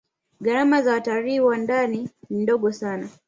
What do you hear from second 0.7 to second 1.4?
za watalii